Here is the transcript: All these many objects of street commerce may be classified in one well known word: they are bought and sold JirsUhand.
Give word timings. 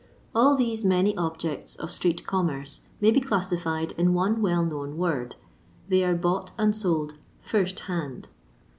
All 0.33 0.55
these 0.55 0.83
many 0.83 1.15
objects 1.15 1.75
of 1.75 1.91
street 1.91 2.25
commerce 2.25 2.81
may 2.99 3.11
be 3.11 3.21
classified 3.21 3.91
in 3.99 4.15
one 4.15 4.41
well 4.41 4.65
known 4.65 4.97
word: 4.97 5.35
they 5.89 6.03
are 6.03 6.15
bought 6.15 6.53
and 6.57 6.75
sold 6.75 7.19
JirsUhand. 7.49 8.25